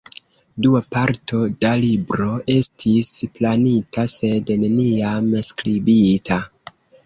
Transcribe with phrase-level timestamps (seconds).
[0.65, 6.45] Dua parto da libro estis planita sed neniam skribita.